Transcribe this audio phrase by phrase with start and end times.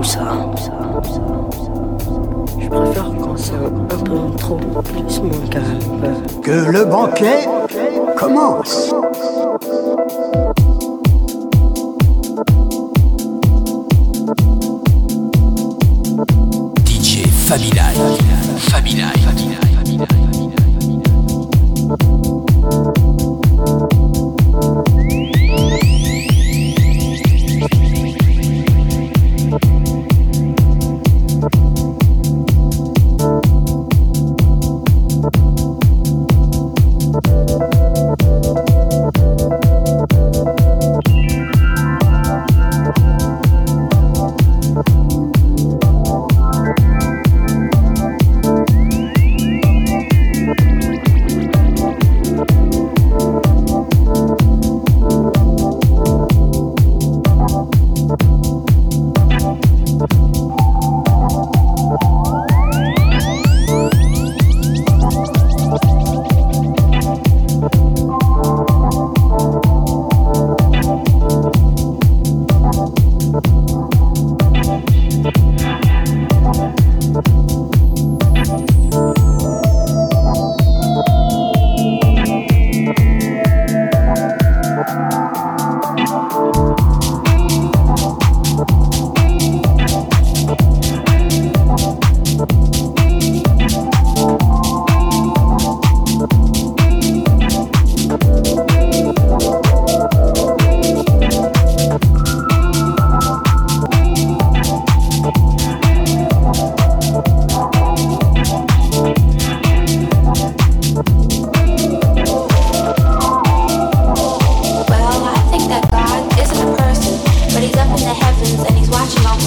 [0.00, 0.20] tout ça.
[2.58, 6.42] Je préfère quand c'est un peu trop plus mon calme.
[6.42, 7.46] Que le banquet
[8.16, 8.94] commence.
[16.86, 17.26] DJ.
[17.28, 17.94] Fabilal.
[19.00, 19.19] Last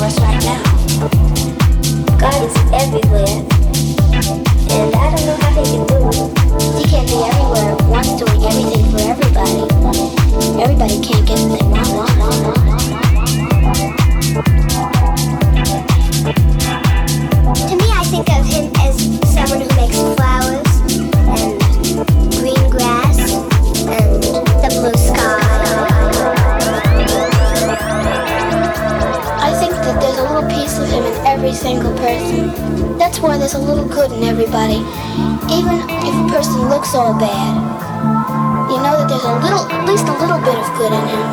[0.03, 0.11] God
[2.43, 3.39] is everywhere,
[4.69, 6.15] and I don't know how they can do it.
[6.77, 7.71] He can't be everywhere
[8.17, 9.63] doing everything for everybody.
[10.61, 11.62] Everybody can't get there.
[32.03, 32.51] person.
[32.97, 34.83] That's why there's a little good in everybody,
[35.47, 37.55] even if a person looks all bad.
[38.69, 41.27] You know that there's a little, at least a little bit of good in him.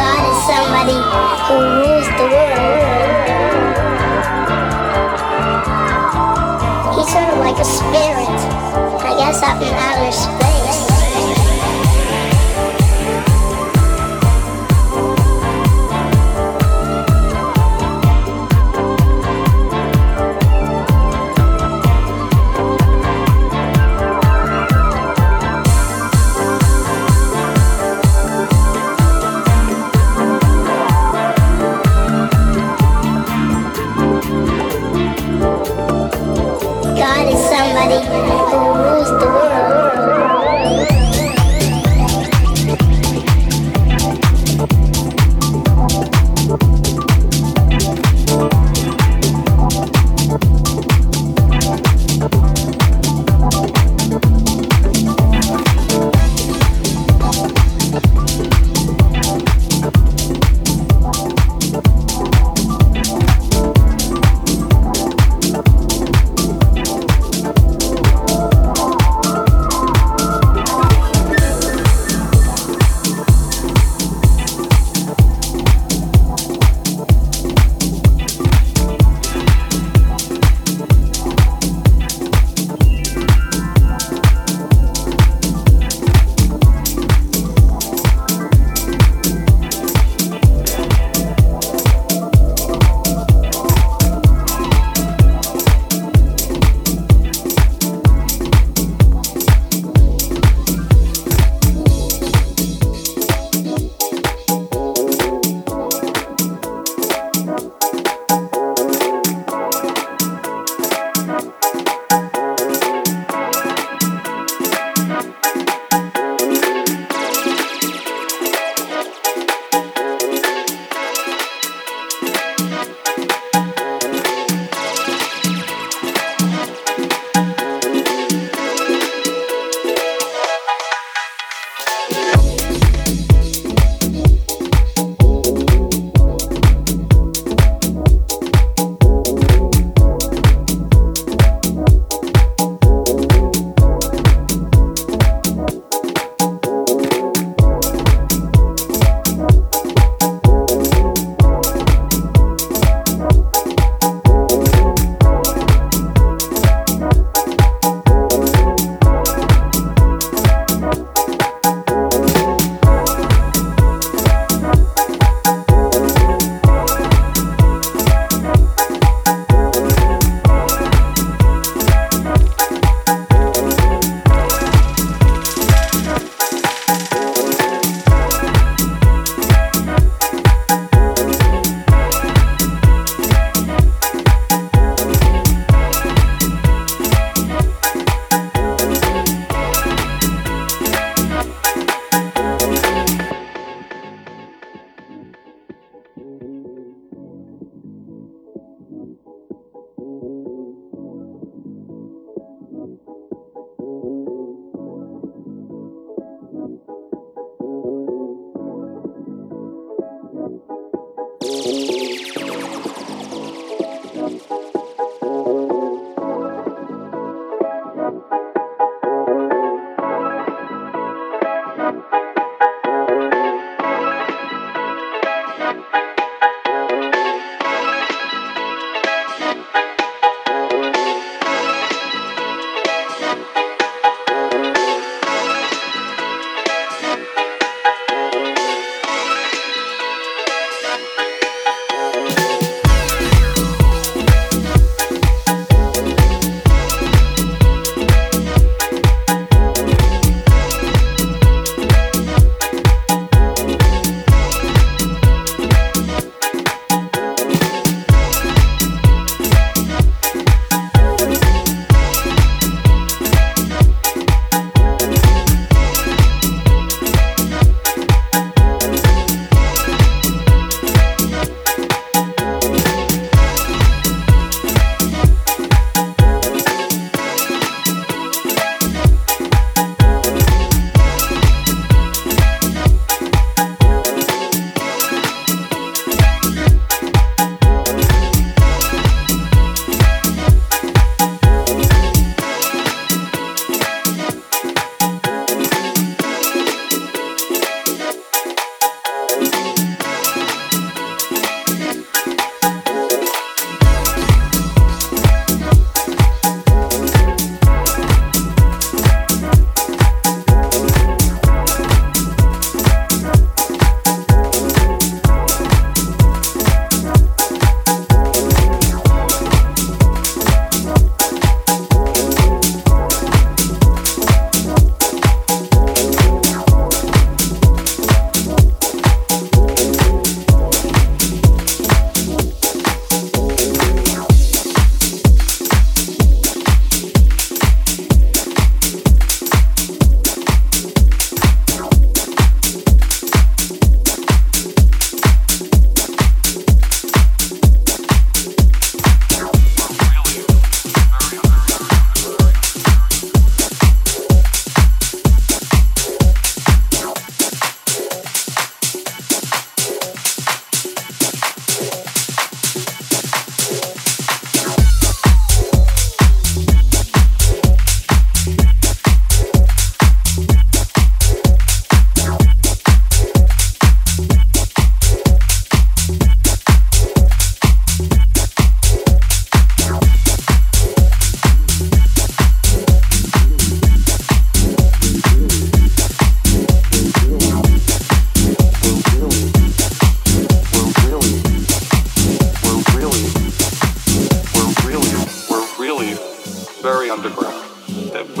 [0.00, 0.96] God is somebody
[1.44, 2.96] who rules the world.
[6.96, 8.40] He's sort of like a spirit,
[9.04, 10.45] I guess, up in outer space.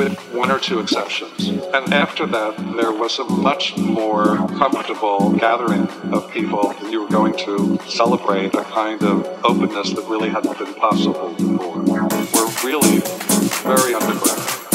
[0.08, 1.48] with one or two exceptions.
[1.48, 6.74] And after that, there was a much more comfortable gathering of people.
[6.88, 11.82] You were going to celebrate a kind of openness that really hadn't been possible before.
[11.82, 13.00] We're really
[13.64, 14.65] very underground.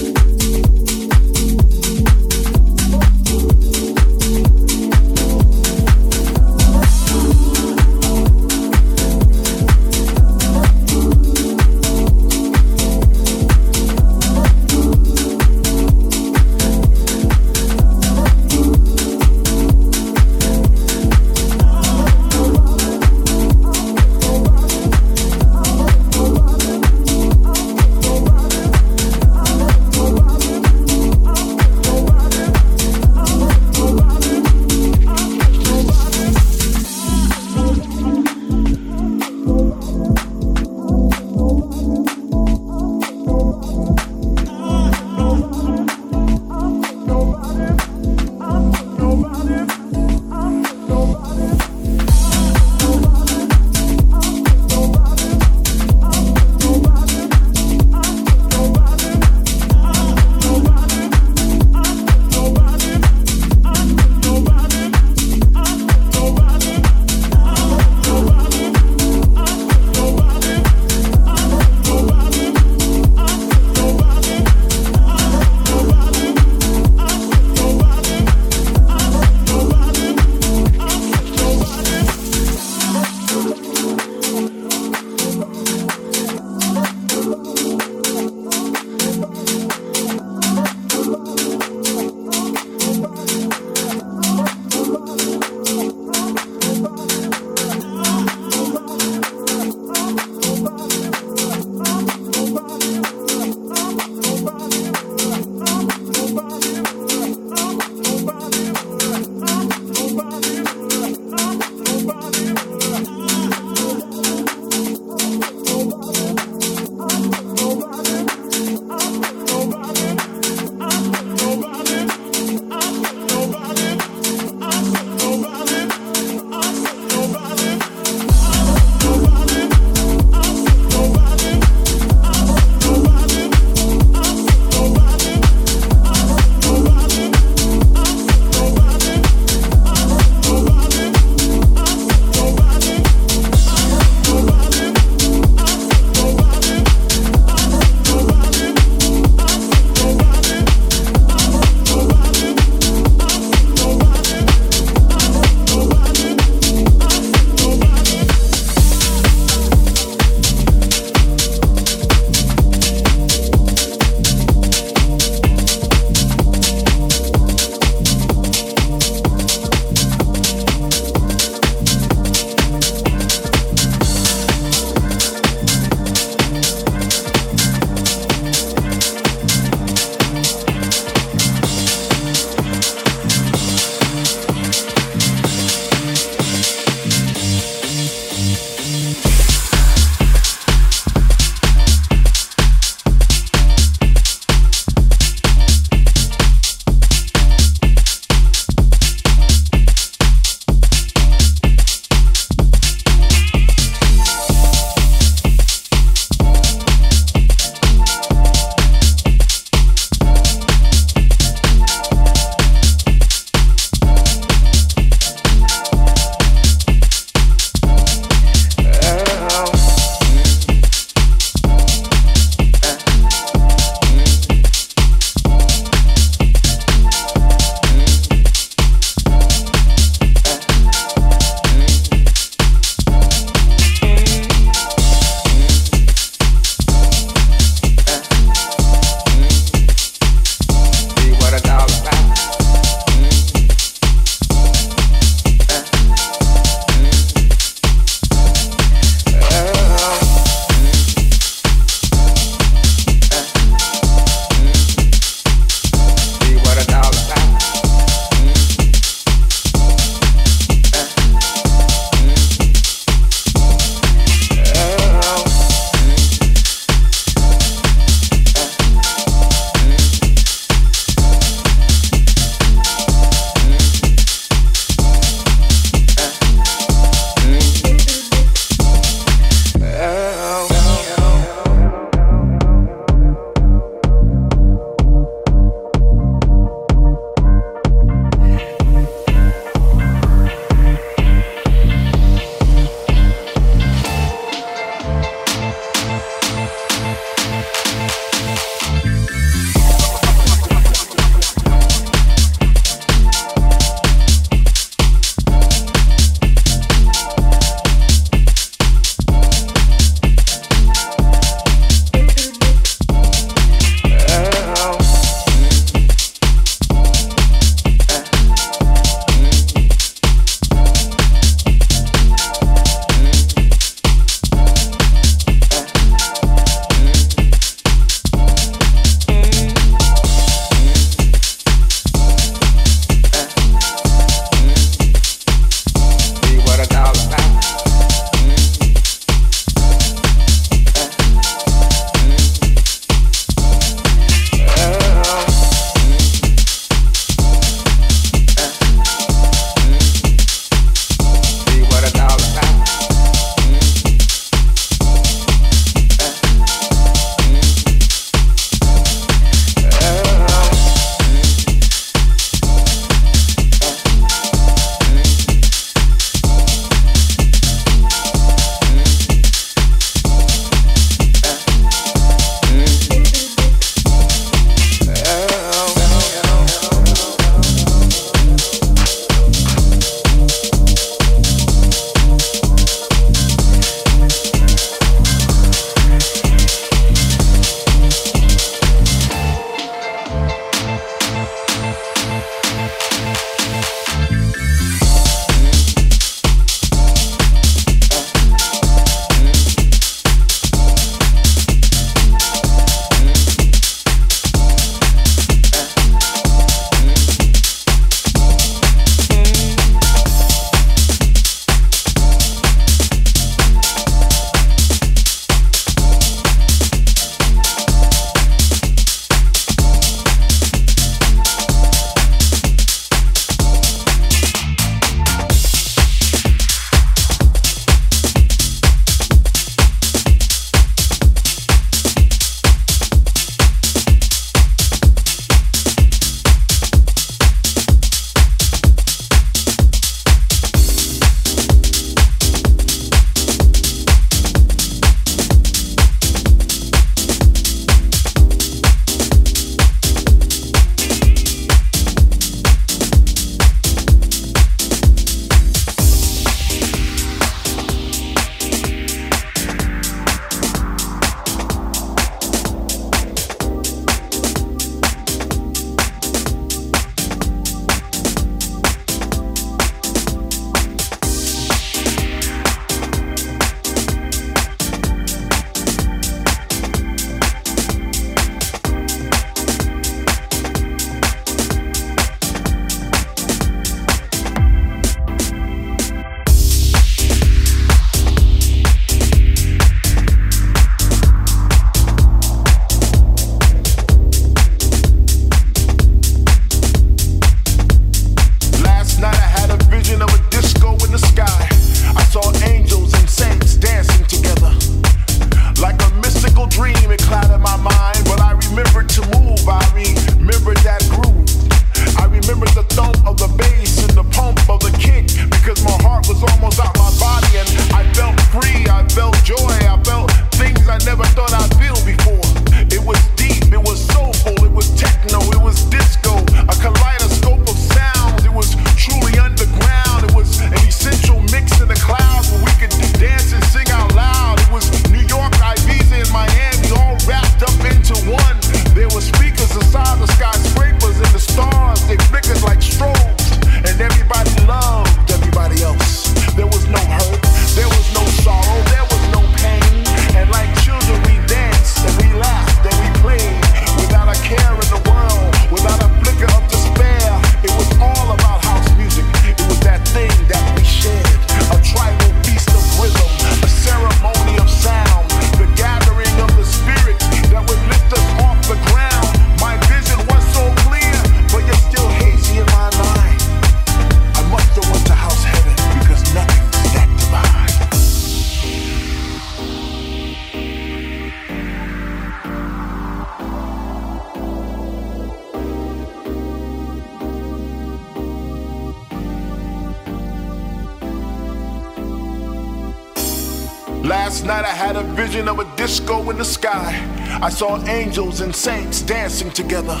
[597.60, 600.00] Saw angels and saints dancing together.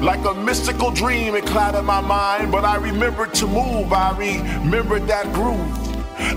[0.00, 3.92] Like a mystical dream, it clouded my mind, but I remembered to move.
[3.92, 5.70] I remembered that groove.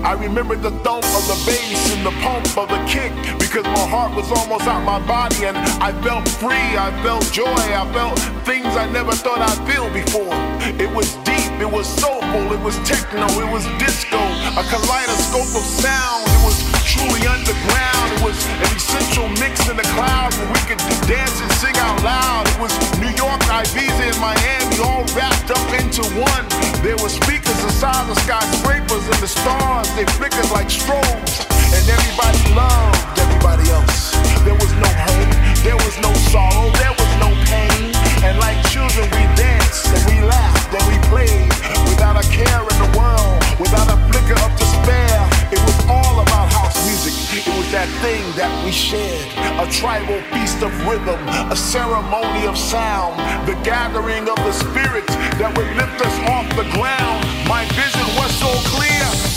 [0.06, 3.86] I remembered the thump of the bass and the pump of the kick because my
[3.90, 6.70] heart was almost out my body and I felt free.
[6.78, 7.62] I felt joy.
[7.82, 10.38] I felt things I never thought I'd feel before.
[10.78, 11.50] It was deep.
[11.58, 12.46] It was soulful.
[12.54, 13.26] It was techno.
[13.42, 14.22] It was disco.
[14.54, 16.22] A kaleidoscope of sound.
[16.30, 17.91] It was truly underground.
[18.22, 20.78] Was an essential mix in the clouds where we could
[21.10, 22.46] dance and sing out loud.
[22.46, 26.46] It was New York, Ibiza, and Miami all wrapped up into one.
[26.86, 31.42] There were speakers the skyscrapers and the stars, they flickered like strobes.
[31.74, 34.14] And everybody loved everybody else.
[34.46, 35.32] There was no hurt,
[35.66, 37.90] there was no sorrow, there was no pain.
[38.22, 41.48] And like children, we danced and we laughed and we played
[41.90, 43.01] without a care in the world,
[49.72, 51.18] tribal feast of rhythm,
[51.50, 53.16] a ceremony of sound,
[53.48, 57.24] the gathering of the spirits that would lift us off the ground.
[57.48, 59.31] My vision was so clear.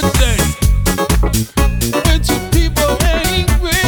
[0.00, 0.40] Good thing.
[2.04, 3.82] When two people angry,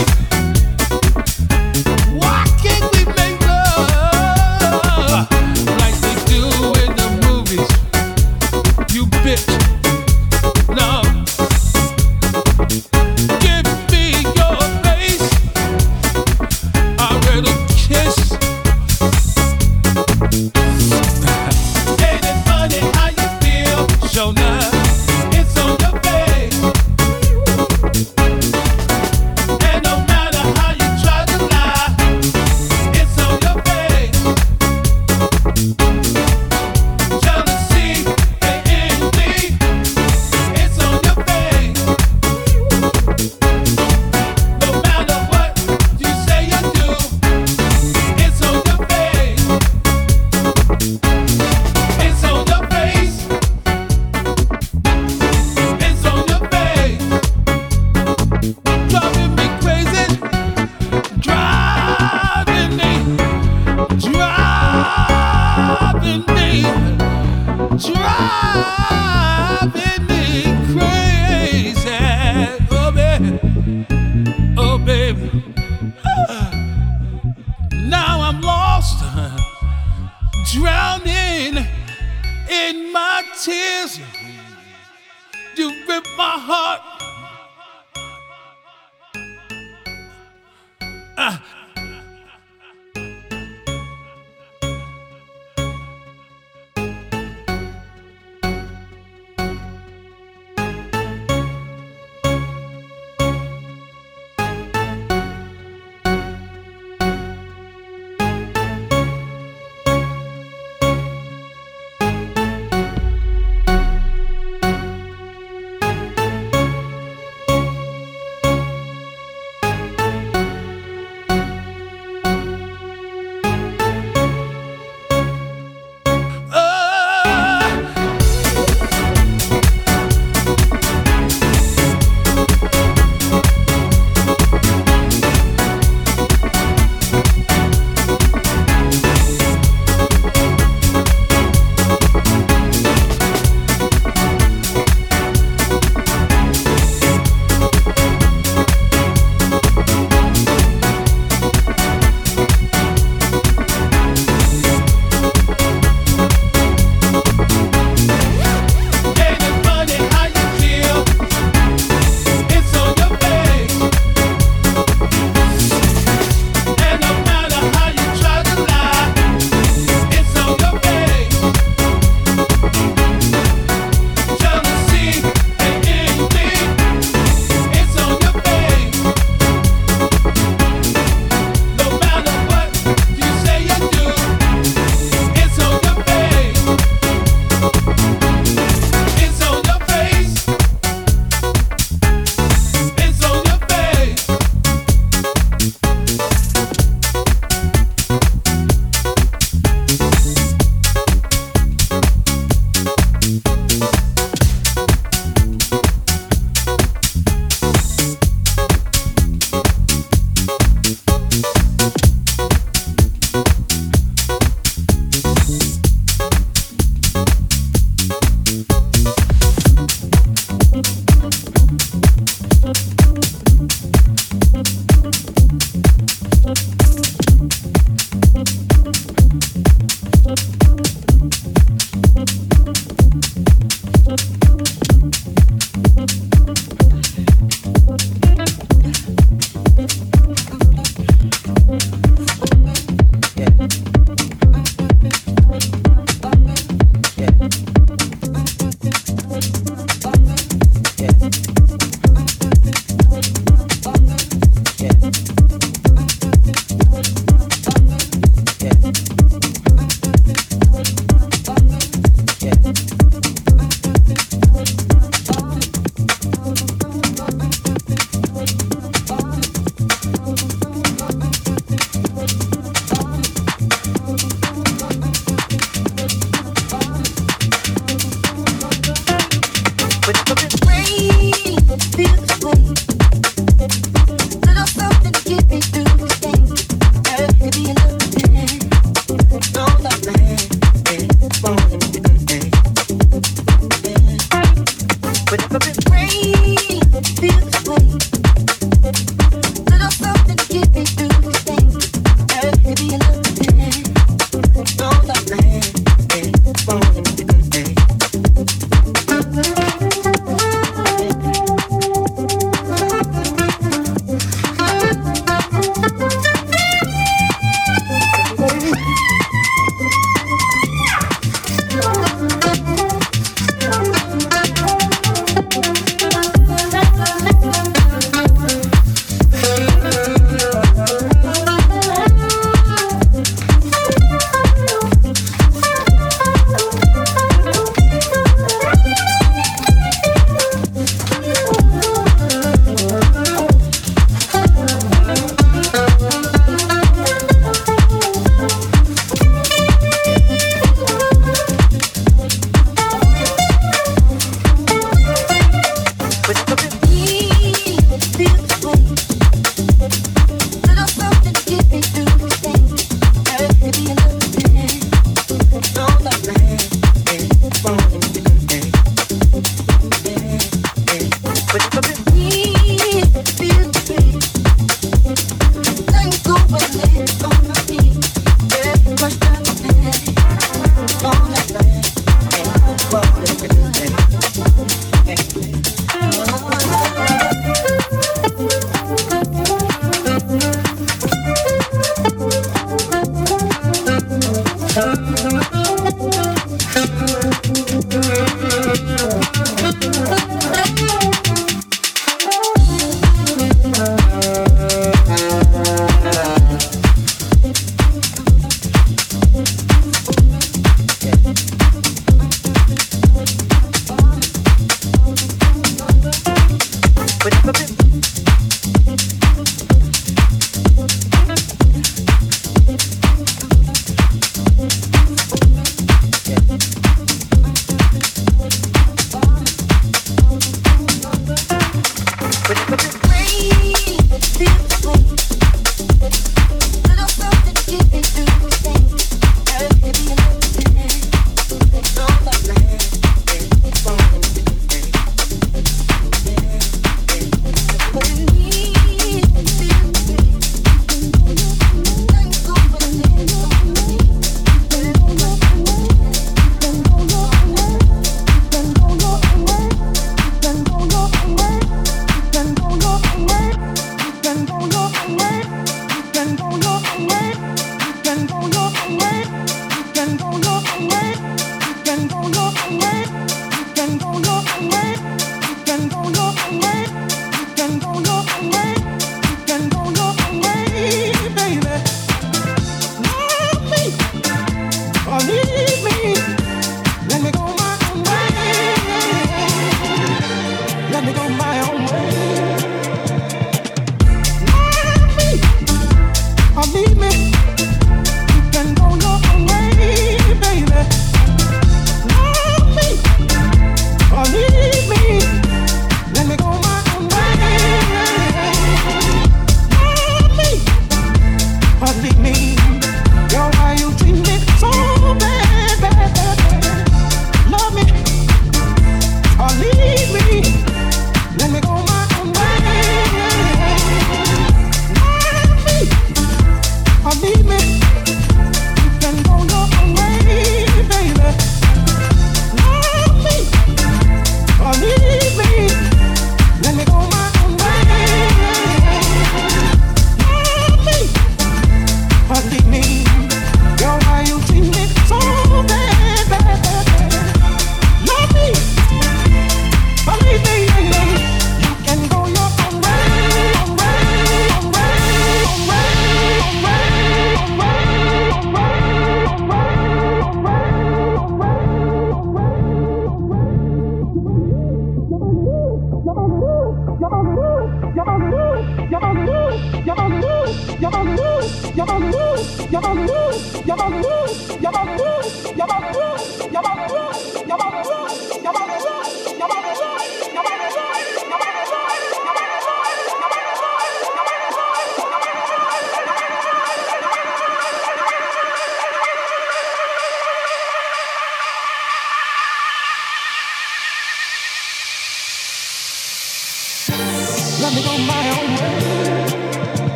[570.78, 571.36] Let me go